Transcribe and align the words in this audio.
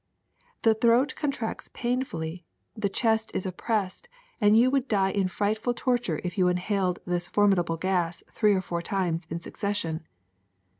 The 0.63 0.73
throat 0.73 1.13
contracts 1.15 1.69
painfully, 1.75 2.43
the 2.75 2.89
chest 2.89 3.29
is 3.35 3.45
oppressed, 3.45 4.09
and 4.41 4.57
you 4.57 4.71
would 4.71 4.87
die 4.87 5.11
in 5.11 5.27
frightful 5.27 5.75
torture 5.75 6.19
if 6.23 6.39
you 6.39 6.47
inhaled 6.47 6.97
this 7.05 7.27
formidable 7.27 7.77
gas 7.77 8.23
three 8.31 8.55
or 8.55 8.61
four 8.61 8.81
times 8.81 9.27
in 9.29 9.39
succession. 9.39 10.07